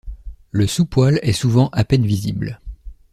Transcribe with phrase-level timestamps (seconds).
[0.49, 2.59] Le sous-poil est souvent à peine visible.